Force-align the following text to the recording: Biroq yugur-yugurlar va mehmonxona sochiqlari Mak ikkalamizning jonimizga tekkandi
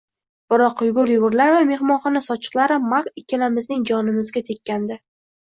Biroq 0.51 0.79
yugur-yugurlar 0.85 1.53
va 1.55 1.59
mehmonxona 1.71 2.23
sochiqlari 2.29 2.79
Mak 2.95 3.11
ikkalamizning 3.23 3.87
jonimizga 3.93 4.45
tekkandi 4.51 5.01